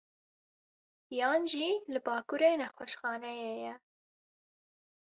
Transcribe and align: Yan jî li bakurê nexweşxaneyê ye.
Yan 1.19 1.41
jî 1.51 1.69
li 1.91 1.99
bakurê 2.05 2.51
nexweşxaneyê 2.61 3.53
ye. 3.63 3.73